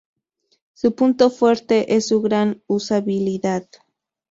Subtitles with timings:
[0.73, 3.67] Su punto fuerte es su gran usabilidad.